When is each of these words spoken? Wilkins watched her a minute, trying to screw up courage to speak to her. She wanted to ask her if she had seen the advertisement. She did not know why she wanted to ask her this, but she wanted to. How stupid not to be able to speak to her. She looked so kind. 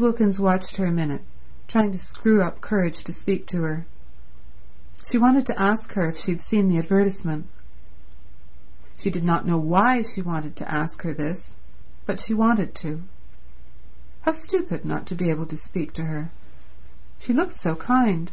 Wilkins 0.00 0.40
watched 0.40 0.78
her 0.78 0.86
a 0.86 0.90
minute, 0.90 1.22
trying 1.68 1.92
to 1.92 1.96
screw 1.98 2.42
up 2.42 2.60
courage 2.60 3.04
to 3.04 3.12
speak 3.12 3.46
to 3.46 3.62
her. 3.62 3.86
She 5.08 5.16
wanted 5.16 5.46
to 5.46 5.62
ask 5.62 5.92
her 5.92 6.08
if 6.08 6.16
she 6.18 6.32
had 6.32 6.42
seen 6.42 6.66
the 6.66 6.76
advertisement. 6.78 7.46
She 8.96 9.10
did 9.10 9.22
not 9.22 9.46
know 9.46 9.58
why 9.58 10.02
she 10.02 10.22
wanted 10.22 10.56
to 10.56 10.68
ask 10.68 11.02
her 11.02 11.14
this, 11.14 11.54
but 12.04 12.18
she 12.18 12.34
wanted 12.34 12.74
to. 12.82 13.02
How 14.22 14.32
stupid 14.32 14.84
not 14.84 15.06
to 15.06 15.14
be 15.14 15.30
able 15.30 15.46
to 15.46 15.56
speak 15.56 15.92
to 15.92 16.06
her. 16.06 16.32
She 17.20 17.32
looked 17.32 17.56
so 17.56 17.76
kind. 17.76 18.32